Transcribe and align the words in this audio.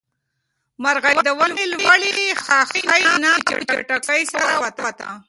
مرغۍ 0.83 1.15
د 1.27 1.29
ونې 1.39 1.65
له 1.71 1.77
لوړې 1.83 2.27
ښاخۍ 2.45 2.83
نه 3.23 3.31
په 3.47 3.53
چټکۍ 3.69 4.21
سره 4.33 4.53
والوته. 4.63 5.09